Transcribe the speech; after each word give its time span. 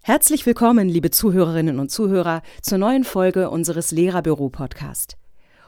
Herzlich 0.00 0.46
willkommen, 0.46 0.88
liebe 0.88 1.10
Zuhörerinnen 1.10 1.78
und 1.78 1.90
Zuhörer, 1.90 2.40
zur 2.62 2.78
neuen 2.78 3.04
Folge 3.04 3.50
unseres 3.50 3.90
Lehrerbüro-Podcast. 3.90 5.18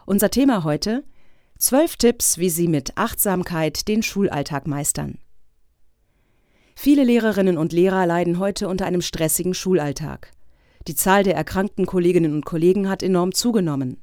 Unser 0.07 0.31
Thema 0.31 0.63
heute: 0.63 1.03
Zwölf 1.59 1.95
Tipps, 1.95 2.39
wie 2.39 2.49
Sie 2.49 2.67
mit 2.67 2.97
Achtsamkeit 2.97 3.87
den 3.87 4.01
Schulalltag 4.01 4.65
meistern. 4.65 5.19
Viele 6.75 7.03
Lehrerinnen 7.03 7.59
und 7.59 7.71
Lehrer 7.71 8.07
leiden 8.07 8.39
heute 8.39 8.67
unter 8.67 8.87
einem 8.87 9.01
stressigen 9.01 9.53
Schulalltag. 9.53 10.31
Die 10.87 10.95
Zahl 10.95 11.21
der 11.21 11.35
erkrankten 11.35 11.85
Kolleginnen 11.85 12.33
und 12.33 12.45
Kollegen 12.45 12.89
hat 12.89 13.03
enorm 13.03 13.33
zugenommen. 13.33 14.01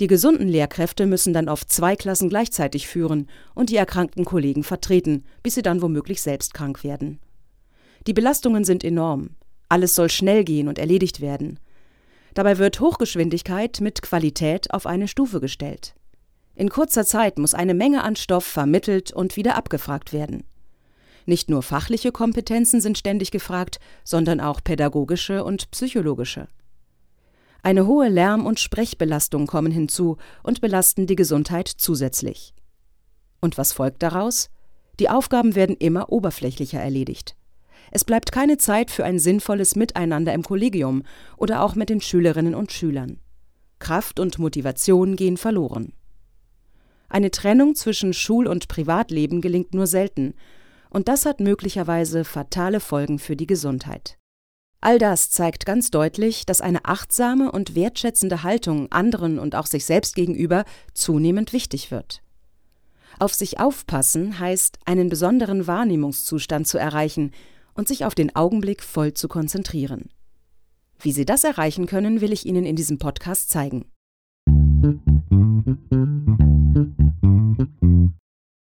Die 0.00 0.08
gesunden 0.08 0.48
Lehrkräfte 0.48 1.06
müssen 1.06 1.32
dann 1.32 1.48
oft 1.48 1.72
zwei 1.72 1.96
Klassen 1.96 2.28
gleichzeitig 2.28 2.86
führen 2.86 3.28
und 3.54 3.70
die 3.70 3.76
erkrankten 3.76 4.24
Kollegen 4.24 4.62
vertreten, 4.62 5.24
bis 5.42 5.54
sie 5.54 5.62
dann 5.62 5.80
womöglich 5.80 6.20
selbst 6.20 6.52
krank 6.52 6.84
werden. 6.84 7.18
Die 8.06 8.12
Belastungen 8.12 8.64
sind 8.64 8.84
enorm. 8.84 9.30
Alles 9.68 9.94
soll 9.94 10.10
schnell 10.10 10.44
gehen 10.44 10.68
und 10.68 10.78
erledigt 10.78 11.20
werden. 11.20 11.58
Dabei 12.34 12.58
wird 12.58 12.80
Hochgeschwindigkeit 12.80 13.80
mit 13.80 14.02
Qualität 14.02 14.70
auf 14.70 14.86
eine 14.86 15.08
Stufe 15.08 15.40
gestellt. 15.40 15.94
In 16.54 16.68
kurzer 16.68 17.04
Zeit 17.04 17.38
muss 17.38 17.54
eine 17.54 17.74
Menge 17.74 18.04
an 18.04 18.16
Stoff 18.16 18.44
vermittelt 18.44 19.12
und 19.12 19.36
wieder 19.36 19.56
abgefragt 19.56 20.12
werden. 20.12 20.44
Nicht 21.24 21.50
nur 21.50 21.62
fachliche 21.62 22.12
Kompetenzen 22.12 22.80
sind 22.80 22.98
ständig 22.98 23.30
gefragt, 23.30 23.80
sondern 24.04 24.40
auch 24.40 24.62
pädagogische 24.62 25.42
und 25.42 25.70
psychologische. 25.70 26.46
Eine 27.66 27.88
hohe 27.88 28.08
Lärm- 28.08 28.46
und 28.46 28.60
Sprechbelastung 28.60 29.48
kommen 29.48 29.72
hinzu 29.72 30.18
und 30.44 30.60
belasten 30.60 31.08
die 31.08 31.16
Gesundheit 31.16 31.66
zusätzlich. 31.66 32.54
Und 33.40 33.58
was 33.58 33.72
folgt 33.72 34.04
daraus? 34.04 34.50
Die 35.00 35.08
Aufgaben 35.08 35.56
werden 35.56 35.74
immer 35.76 36.12
oberflächlicher 36.12 36.80
erledigt. 36.80 37.34
Es 37.90 38.04
bleibt 38.04 38.30
keine 38.30 38.56
Zeit 38.56 38.92
für 38.92 39.04
ein 39.04 39.18
sinnvolles 39.18 39.74
Miteinander 39.74 40.32
im 40.32 40.44
Kollegium 40.44 41.02
oder 41.36 41.60
auch 41.60 41.74
mit 41.74 41.88
den 41.88 42.00
Schülerinnen 42.00 42.54
und 42.54 42.70
Schülern. 42.70 43.18
Kraft 43.80 44.20
und 44.20 44.38
Motivation 44.38 45.16
gehen 45.16 45.36
verloren. 45.36 45.92
Eine 47.08 47.32
Trennung 47.32 47.74
zwischen 47.74 48.12
Schul- 48.12 48.46
und 48.46 48.68
Privatleben 48.68 49.40
gelingt 49.40 49.74
nur 49.74 49.88
selten, 49.88 50.34
und 50.88 51.08
das 51.08 51.26
hat 51.26 51.40
möglicherweise 51.40 52.22
fatale 52.22 52.78
Folgen 52.78 53.18
für 53.18 53.34
die 53.34 53.48
Gesundheit. 53.48 54.18
All 54.86 55.00
das 55.00 55.30
zeigt 55.30 55.66
ganz 55.66 55.90
deutlich, 55.90 56.46
dass 56.46 56.60
eine 56.60 56.84
achtsame 56.84 57.50
und 57.50 57.74
wertschätzende 57.74 58.44
Haltung 58.44 58.92
anderen 58.92 59.40
und 59.40 59.56
auch 59.56 59.66
sich 59.66 59.84
selbst 59.84 60.14
gegenüber 60.14 60.64
zunehmend 60.94 61.52
wichtig 61.52 61.90
wird. 61.90 62.22
Auf 63.18 63.34
sich 63.34 63.58
aufpassen 63.58 64.38
heißt, 64.38 64.78
einen 64.84 65.08
besonderen 65.08 65.66
Wahrnehmungszustand 65.66 66.68
zu 66.68 66.78
erreichen, 66.78 67.32
und 67.74 67.88
sich 67.88 68.04
auf 68.04 68.14
den 68.14 68.36
Augenblick 68.36 68.80
voll 68.80 69.12
zu 69.12 69.26
konzentrieren. 69.26 70.08
Wie 71.00 71.10
Sie 71.10 71.24
das 71.24 71.42
erreichen 71.42 71.86
können, 71.86 72.20
will 72.20 72.32
ich 72.32 72.46
Ihnen 72.46 72.64
in 72.64 72.76
diesem 72.76 73.00
Podcast 73.00 73.50
zeigen. 73.50 73.86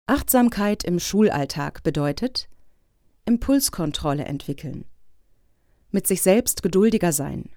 Achtsamkeit 0.07 0.83
im 0.83 0.99
Schulalltag 0.99 1.83
bedeutet 1.83 2.49
Impulskontrolle 3.27 4.25
entwickeln, 4.25 4.87
mit 5.91 6.07
sich 6.07 6.23
selbst 6.23 6.63
geduldiger 6.63 7.13
sein, 7.13 7.51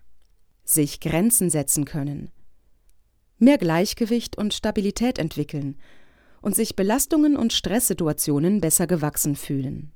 sich 0.63 0.99
Grenzen 0.99 1.49
setzen 1.49 1.85
können, 1.85 2.31
mehr 3.37 3.57
Gleichgewicht 3.57 4.37
und 4.37 4.53
Stabilität 4.53 5.17
entwickeln 5.17 5.77
und 6.41 6.55
sich 6.55 6.75
Belastungen 6.75 7.35
und 7.35 7.53
Stresssituationen 7.53 8.61
besser 8.61 8.87
gewachsen 8.87 9.35
fühlen. 9.35 9.91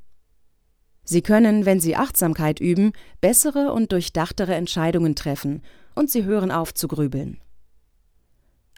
Sie 1.06 1.22
können, 1.22 1.66
wenn 1.66 1.80
Sie 1.80 1.96
Achtsamkeit 1.96 2.60
üben, 2.60 2.94
bessere 3.20 3.74
und 3.74 3.92
durchdachtere 3.92 4.56
Entscheidungen 4.56 5.16
treffen 5.16 5.62
und 5.96 6.10
Sie 6.10 6.24
hören 6.24 6.52
auf 6.52 6.74
zu 6.74 6.88
grübeln. 6.88 7.40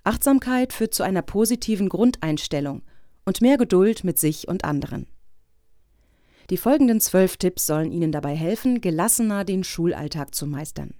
Achtsamkeit 0.04 0.74
führt 0.74 0.94
zu 0.94 1.04
einer 1.04 1.22
positiven 1.22 1.90
Grundeinstellung 1.90 2.84
und 3.26 3.42
mehr 3.42 3.58
Geduld 3.58 4.04
mit 4.04 4.20
sich 4.20 4.48
und 4.48 4.64
anderen. 4.64 5.08
Die 6.50 6.58
folgenden 6.58 7.02
zwölf 7.02 7.38
Tipps 7.38 7.66
sollen 7.66 7.92
Ihnen 7.92 8.12
dabei 8.12 8.36
helfen, 8.36 8.82
gelassener 8.82 9.46
den 9.46 9.64
Schulalltag 9.64 10.36
zu 10.36 10.48
meistern. 10.48 10.94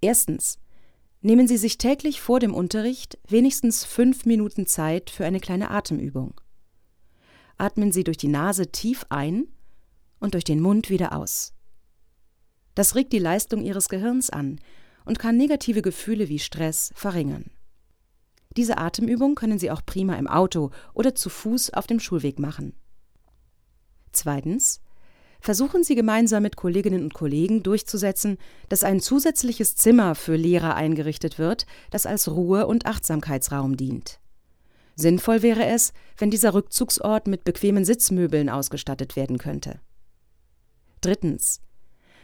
Erstens. 0.00 0.58
Nehmen 1.20 1.48
Sie 1.48 1.56
sich 1.56 1.78
täglich 1.78 2.20
vor 2.20 2.38
dem 2.38 2.54
Unterricht 2.54 3.18
wenigstens 3.26 3.84
fünf 3.84 4.24
Minuten 4.24 4.66
Zeit 4.66 5.10
für 5.10 5.26
eine 5.26 5.40
kleine 5.40 5.72
Atemübung 5.72 6.40
atmen 7.58 7.92
Sie 7.92 8.04
durch 8.04 8.16
die 8.16 8.28
Nase 8.28 8.68
tief 8.68 9.04
ein 9.10 9.48
und 10.20 10.34
durch 10.34 10.44
den 10.44 10.60
Mund 10.60 10.88
wieder 10.88 11.12
aus. 11.14 11.52
Das 12.74 12.94
regt 12.94 13.12
die 13.12 13.18
Leistung 13.18 13.62
Ihres 13.62 13.88
Gehirns 13.88 14.30
an 14.30 14.60
und 15.04 15.18
kann 15.18 15.36
negative 15.36 15.82
Gefühle 15.82 16.28
wie 16.28 16.38
Stress 16.38 16.92
verringern. 16.94 17.50
Diese 18.56 18.78
Atemübung 18.78 19.34
können 19.34 19.58
Sie 19.58 19.70
auch 19.70 19.84
prima 19.84 20.14
im 20.14 20.28
Auto 20.28 20.70
oder 20.94 21.14
zu 21.14 21.28
Fuß 21.28 21.74
auf 21.74 21.86
dem 21.86 22.00
Schulweg 22.00 22.38
machen. 22.38 22.74
Zweitens. 24.18 24.80
Versuchen 25.40 25.84
Sie 25.84 25.94
gemeinsam 25.94 26.42
mit 26.42 26.56
Kolleginnen 26.56 27.04
und 27.04 27.14
Kollegen 27.14 27.62
durchzusetzen, 27.62 28.36
dass 28.68 28.82
ein 28.82 28.98
zusätzliches 28.98 29.76
Zimmer 29.76 30.16
für 30.16 30.34
Lehrer 30.34 30.74
eingerichtet 30.74 31.38
wird, 31.38 31.66
das 31.92 32.04
als 32.04 32.28
Ruhe- 32.28 32.66
und 32.66 32.86
Achtsamkeitsraum 32.86 33.76
dient. 33.76 34.18
Sinnvoll 34.96 35.42
wäre 35.42 35.64
es, 35.66 35.92
wenn 36.16 36.32
dieser 36.32 36.54
Rückzugsort 36.54 37.28
mit 37.28 37.44
bequemen 37.44 37.84
Sitzmöbeln 37.84 38.48
ausgestattet 38.48 39.14
werden 39.14 39.38
könnte. 39.38 39.78
Drittens. 41.00 41.60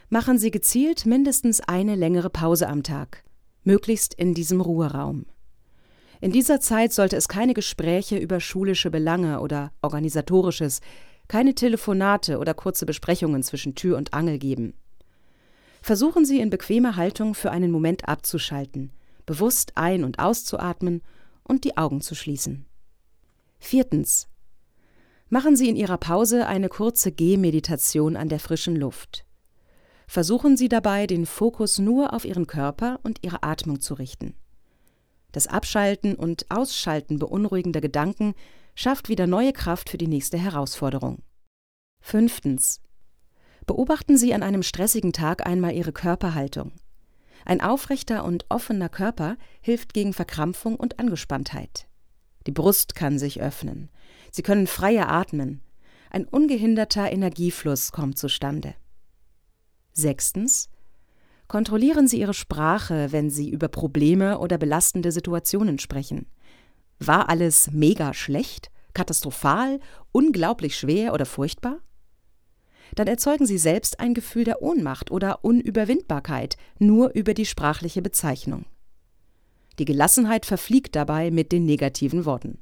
Machen 0.08 0.38
Sie 0.38 0.50
gezielt 0.50 1.06
mindestens 1.06 1.60
eine 1.60 1.94
längere 1.94 2.30
Pause 2.30 2.68
am 2.68 2.82
Tag, 2.82 3.22
möglichst 3.62 4.14
in 4.14 4.34
diesem 4.34 4.60
Ruheraum. 4.60 5.26
In 6.20 6.32
dieser 6.32 6.58
Zeit 6.58 6.92
sollte 6.92 7.16
es 7.16 7.28
keine 7.28 7.54
Gespräche 7.54 8.16
über 8.16 8.40
schulische 8.40 8.90
Belange 8.90 9.40
oder 9.40 9.72
organisatorisches, 9.82 10.80
keine 11.28 11.54
Telefonate 11.54 12.38
oder 12.38 12.54
kurze 12.54 12.86
Besprechungen 12.86 13.42
zwischen 13.42 13.74
Tür 13.74 13.96
und 13.96 14.14
Angel 14.14 14.38
geben. 14.38 14.74
Versuchen 15.82 16.24
Sie 16.24 16.40
in 16.40 16.50
bequemer 16.50 16.96
Haltung 16.96 17.34
für 17.34 17.50
einen 17.50 17.70
Moment 17.70 18.08
abzuschalten, 18.08 18.90
bewusst 19.26 19.72
ein- 19.76 20.04
und 20.04 20.18
auszuatmen 20.18 21.02
und 21.42 21.64
die 21.64 21.76
Augen 21.76 22.00
zu 22.00 22.14
schließen. 22.14 22.66
Viertens. 23.58 24.28
Machen 25.28 25.56
Sie 25.56 25.68
in 25.68 25.76
Ihrer 25.76 25.98
Pause 25.98 26.46
eine 26.46 26.68
kurze 26.68 27.12
Gehmeditation 27.12 28.16
an 28.16 28.28
der 28.28 28.40
frischen 28.40 28.76
Luft. 28.76 29.24
Versuchen 30.06 30.56
Sie 30.56 30.68
dabei, 30.68 31.06
den 31.06 31.26
Fokus 31.26 31.78
nur 31.78 32.12
auf 32.12 32.24
Ihren 32.24 32.46
Körper 32.46 33.00
und 33.02 33.18
Ihre 33.22 33.42
Atmung 33.42 33.80
zu 33.80 33.94
richten. 33.94 34.34
Das 35.32 35.46
Abschalten 35.46 36.14
und 36.14 36.46
Ausschalten 36.50 37.18
beunruhigender 37.18 37.80
Gedanken 37.80 38.34
schafft 38.74 39.08
wieder 39.08 39.26
neue 39.26 39.52
Kraft 39.52 39.90
für 39.90 39.98
die 39.98 40.08
nächste 40.08 40.38
Herausforderung. 40.38 41.22
Fünftens. 42.00 42.80
Beobachten 43.66 44.18
Sie 44.18 44.34
an 44.34 44.42
einem 44.42 44.62
stressigen 44.62 45.12
Tag 45.12 45.46
einmal 45.46 45.72
Ihre 45.72 45.92
Körperhaltung. 45.92 46.72
Ein 47.44 47.60
aufrechter 47.60 48.24
und 48.24 48.46
offener 48.48 48.88
Körper 48.88 49.36
hilft 49.60 49.94
gegen 49.94 50.12
Verkrampfung 50.12 50.76
und 50.76 50.98
Angespanntheit. 50.98 51.86
Die 52.46 52.52
Brust 52.52 52.94
kann 52.94 53.18
sich 53.18 53.40
öffnen. 53.40 53.90
Sie 54.30 54.42
können 54.42 54.66
freier 54.66 55.08
atmen. 55.08 55.62
Ein 56.10 56.26
ungehinderter 56.26 57.10
Energiefluss 57.10 57.92
kommt 57.92 58.18
zustande. 58.18 58.74
Sechstens. 59.92 60.68
Kontrollieren 61.48 62.08
Sie 62.08 62.20
Ihre 62.20 62.34
Sprache, 62.34 63.12
wenn 63.12 63.30
Sie 63.30 63.50
über 63.50 63.68
Probleme 63.68 64.38
oder 64.38 64.58
belastende 64.58 65.12
Situationen 65.12 65.78
sprechen. 65.78 66.26
War 66.98 67.28
alles 67.28 67.70
mega 67.72 68.14
schlecht, 68.14 68.70
katastrophal, 68.94 69.80
unglaublich 70.12 70.76
schwer 70.76 71.12
oder 71.12 71.26
furchtbar? 71.26 71.80
dann 72.94 73.06
erzeugen 73.06 73.46
sie 73.46 73.58
selbst 73.58 74.00
ein 74.00 74.14
Gefühl 74.14 74.44
der 74.44 74.62
Ohnmacht 74.62 75.10
oder 75.10 75.44
Unüberwindbarkeit 75.44 76.56
nur 76.78 77.12
über 77.14 77.34
die 77.34 77.46
sprachliche 77.46 78.02
Bezeichnung. 78.02 78.66
Die 79.78 79.84
Gelassenheit 79.84 80.46
verfliegt 80.46 80.94
dabei 80.94 81.30
mit 81.30 81.50
den 81.50 81.64
negativen 81.64 82.24
Worten. 82.24 82.58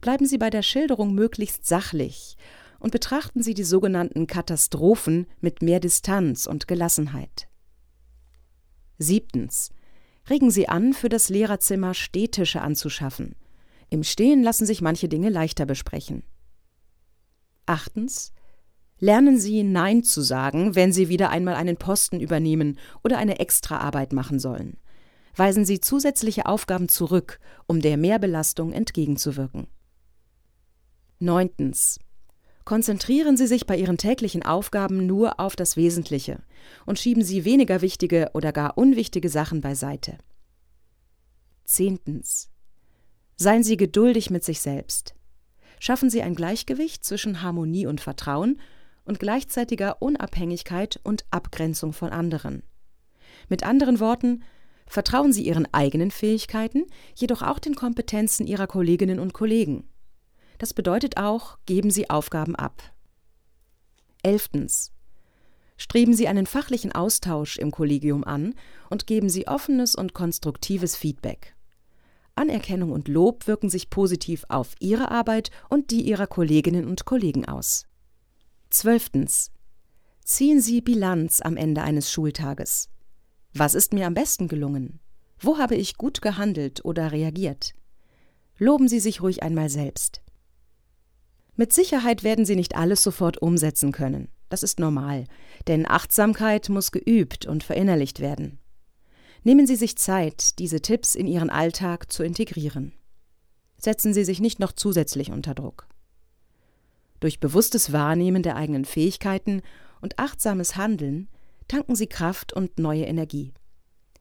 Bleiben 0.00 0.26
Sie 0.26 0.38
bei 0.38 0.48
der 0.48 0.62
Schilderung 0.62 1.14
möglichst 1.14 1.66
sachlich 1.66 2.36
und 2.78 2.92
betrachten 2.92 3.42
Sie 3.42 3.52
die 3.52 3.64
sogenannten 3.64 4.26
Katastrophen 4.26 5.26
mit 5.40 5.60
mehr 5.60 5.80
Distanz 5.80 6.46
und 6.46 6.68
Gelassenheit. 6.68 7.48
Siebtens. 8.98 9.70
Regen 10.30 10.50
Sie 10.50 10.68
an, 10.68 10.92
für 10.92 11.08
das 11.08 11.28
Lehrerzimmer 11.30 11.94
Stehtische 11.94 12.60
anzuschaffen. 12.60 13.34
Im 13.88 14.02
Stehen 14.02 14.42
lassen 14.42 14.66
sich 14.66 14.82
manche 14.82 15.08
Dinge 15.08 15.30
leichter 15.30 15.64
besprechen. 15.64 16.22
Achtens. 17.66 18.32
Lernen 18.98 19.38
Sie 19.38 19.62
Nein 19.62 20.02
zu 20.02 20.20
sagen, 20.20 20.74
wenn 20.74 20.92
Sie 20.92 21.08
wieder 21.08 21.30
einmal 21.30 21.54
einen 21.54 21.76
Posten 21.76 22.20
übernehmen 22.20 22.78
oder 23.04 23.16
eine 23.18 23.38
Extraarbeit 23.38 24.12
machen 24.12 24.38
sollen. 24.38 24.76
weisen 25.36 25.64
Sie 25.64 25.80
zusätzliche 25.80 26.46
Aufgaben 26.46 26.88
zurück, 26.88 27.38
um 27.66 27.80
der 27.80 27.96
Mehrbelastung 27.96 28.72
entgegenzuwirken. 28.72 29.68
9. 31.20 31.72
Konzentrieren 32.68 33.38
Sie 33.38 33.46
sich 33.46 33.64
bei 33.64 33.78
Ihren 33.78 33.96
täglichen 33.96 34.42
Aufgaben 34.42 35.06
nur 35.06 35.40
auf 35.40 35.56
das 35.56 35.78
Wesentliche 35.78 36.42
und 36.84 36.98
schieben 36.98 37.24
Sie 37.24 37.46
weniger 37.46 37.80
wichtige 37.80 38.28
oder 38.34 38.52
gar 38.52 38.76
unwichtige 38.76 39.30
Sachen 39.30 39.62
beiseite. 39.62 40.18
10. 41.64 41.98
Seien 43.36 43.62
Sie 43.62 43.78
geduldig 43.78 44.28
mit 44.28 44.44
sich 44.44 44.60
selbst. 44.60 45.14
Schaffen 45.80 46.10
Sie 46.10 46.20
ein 46.20 46.34
Gleichgewicht 46.34 47.06
zwischen 47.06 47.40
Harmonie 47.40 47.86
und 47.86 48.02
Vertrauen 48.02 48.60
und 49.06 49.18
gleichzeitiger 49.18 50.02
Unabhängigkeit 50.02 51.00
und 51.02 51.24
Abgrenzung 51.30 51.94
von 51.94 52.10
anderen. 52.10 52.64
Mit 53.48 53.62
anderen 53.62 53.98
Worten, 53.98 54.42
vertrauen 54.86 55.32
Sie 55.32 55.46
Ihren 55.46 55.72
eigenen 55.72 56.10
Fähigkeiten, 56.10 56.84
jedoch 57.14 57.40
auch 57.40 57.60
den 57.60 57.76
Kompetenzen 57.76 58.46
Ihrer 58.46 58.66
Kolleginnen 58.66 59.20
und 59.20 59.32
Kollegen. 59.32 59.88
Das 60.58 60.74
bedeutet 60.74 61.16
auch, 61.16 61.58
geben 61.66 61.90
Sie 61.90 62.10
Aufgaben 62.10 62.56
ab. 62.56 62.82
11. 64.22 64.90
Streben 65.76 66.12
Sie 66.12 66.26
einen 66.26 66.46
fachlichen 66.46 66.92
Austausch 66.92 67.56
im 67.56 67.70
Kollegium 67.70 68.24
an 68.24 68.54
und 68.90 69.06
geben 69.06 69.28
Sie 69.28 69.46
offenes 69.46 69.94
und 69.94 70.12
konstruktives 70.12 70.96
Feedback. 70.96 71.54
Anerkennung 72.34 72.92
und 72.92 73.08
Lob 73.08 73.46
wirken 73.46 73.70
sich 73.70 73.90
positiv 73.90 74.44
auf 74.48 74.74
Ihre 74.80 75.10
Arbeit 75.10 75.50
und 75.68 75.90
die 75.90 76.02
Ihrer 76.02 76.26
Kolleginnen 76.26 76.86
und 76.86 77.04
Kollegen 77.04 77.46
aus. 77.46 77.86
12. 78.70 79.50
Ziehen 80.24 80.60
Sie 80.60 80.80
Bilanz 80.80 81.40
am 81.40 81.56
Ende 81.56 81.82
eines 81.82 82.10
Schultages. 82.10 82.90
Was 83.54 83.74
ist 83.74 83.92
mir 83.92 84.06
am 84.06 84.14
besten 84.14 84.46
gelungen? 84.46 85.00
Wo 85.40 85.58
habe 85.58 85.76
ich 85.76 85.96
gut 85.96 86.20
gehandelt 86.20 86.84
oder 86.84 87.12
reagiert? 87.12 87.74
Loben 88.58 88.88
Sie 88.88 89.00
sich 89.00 89.22
ruhig 89.22 89.42
einmal 89.42 89.68
selbst. 89.68 90.20
Mit 91.58 91.72
Sicherheit 91.72 92.22
werden 92.22 92.44
Sie 92.44 92.54
nicht 92.54 92.76
alles 92.76 93.02
sofort 93.02 93.42
umsetzen 93.42 93.90
können. 93.90 94.28
Das 94.48 94.62
ist 94.62 94.78
normal, 94.78 95.24
denn 95.66 95.90
Achtsamkeit 95.90 96.68
muss 96.68 96.92
geübt 96.92 97.46
und 97.46 97.64
verinnerlicht 97.64 98.20
werden. 98.20 98.60
Nehmen 99.42 99.66
Sie 99.66 99.74
sich 99.74 99.98
Zeit, 99.98 100.60
diese 100.60 100.80
Tipps 100.80 101.16
in 101.16 101.26
Ihren 101.26 101.50
Alltag 101.50 102.12
zu 102.12 102.22
integrieren. 102.22 102.92
Setzen 103.76 104.14
Sie 104.14 104.24
sich 104.24 104.38
nicht 104.38 104.60
noch 104.60 104.70
zusätzlich 104.70 105.32
unter 105.32 105.52
Druck. 105.52 105.88
Durch 107.18 107.40
bewusstes 107.40 107.92
Wahrnehmen 107.92 108.44
der 108.44 108.54
eigenen 108.54 108.84
Fähigkeiten 108.84 109.62
und 110.00 110.20
achtsames 110.20 110.76
Handeln 110.76 111.28
tanken 111.66 111.96
sie 111.96 112.06
Kraft 112.06 112.52
und 112.52 112.78
neue 112.78 113.04
Energie. 113.04 113.52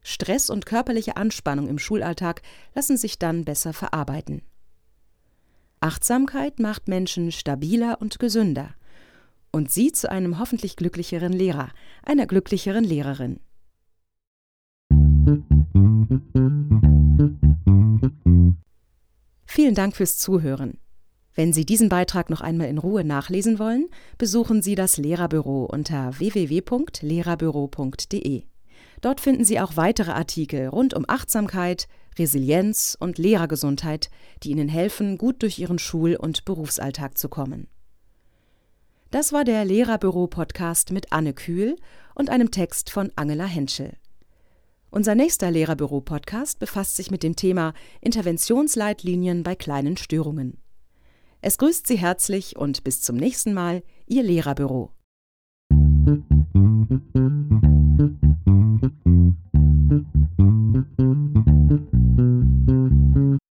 Stress 0.02 0.50
und 0.50 0.66
körperliche 0.66 1.18
Anspannung 1.18 1.68
im 1.68 1.78
Schulalltag 1.78 2.42
lassen 2.74 2.98
sich 2.98 3.20
dann 3.20 3.46
besser 3.46 3.74
verarbeiten. 3.74 4.42
Achtsamkeit 5.80 6.60
macht 6.60 6.88
Menschen 6.88 7.32
stabiler 7.32 8.02
und 8.02 8.18
gesünder 8.20 8.74
und 9.52 9.70
sie 9.72 9.92
zu 9.92 10.10
einem 10.10 10.40
hoffentlich 10.40 10.76
glücklicheren 10.76 11.34
Lehrer, 11.34 11.70
einer 12.04 12.26
glücklicheren 12.26 12.84
Lehrerin. 12.84 13.40
Vielen 19.46 19.76
Dank 19.76 19.96
fürs 19.96 20.18
Zuhören. 20.18 20.80
Wenn 21.34 21.54
Sie 21.54 21.66
diesen 21.66 21.90
Beitrag 21.90 22.30
noch 22.32 22.42
einmal 22.42 22.68
in 22.68 22.80
Ruhe 22.80 23.04
nachlesen 23.04 23.60
wollen, 23.60 23.90
besuchen 24.18 24.64
Sie 24.64 24.76
das 24.76 24.98
Lehrerbüro 24.98 25.66
unter 25.66 26.18
www.lehrerbüro.de. 26.18 28.44
Dort 29.02 29.22
finden 29.22 29.46
Sie 29.46 29.60
auch 29.60 29.76
weitere 29.76 30.10
Artikel 30.12 30.68
rund 30.68 30.96
um 30.96 31.06
Achtsamkeit, 31.08 31.88
Resilienz 32.18 32.98
und 33.00 33.18
Lehrergesundheit, 33.18 34.10
die 34.44 34.52
Ihnen 34.52 34.70
helfen, 34.70 35.18
gut 35.18 35.42
durch 35.42 35.60
Ihren 35.60 35.80
Schul- 35.80 36.16
und 36.16 36.46
Berufsalltag 36.46 37.18
zu 37.18 37.30
kommen. 37.30 37.68
Das 39.12 39.32
war 39.32 39.46
der 39.46 39.64
Lehrerbüro-Podcast 39.64 40.92
mit 40.92 41.14
Anne 41.14 41.34
Kühl 41.34 41.78
und 42.14 42.30
einem 42.30 42.52
Text 42.52 42.90
von 42.90 43.12
Angela 43.16 43.46
Henschel. 43.46 43.94
Unser 44.90 45.16
nächster 45.16 45.52
Lehrerbüro-Podcast 45.52 46.60
befasst 46.60 46.96
sich 46.96 47.12
mit 47.12 47.24
dem 47.24 47.36
Thema 47.36 47.74
Interventionsleitlinien 48.02 49.44
bei 49.44 49.56
kleinen 49.56 49.98
Störungen. 49.98 50.58
Es 51.42 51.58
grüßt 51.58 51.88
Sie 51.88 51.98
herzlich 51.98 52.58
und 52.58 52.84
bis 52.84 53.02
zum 53.02 53.16
nächsten 53.16 53.54
Mal, 53.54 53.84
Ihr 54.08 54.24
Lehrerbüro. 54.24 54.92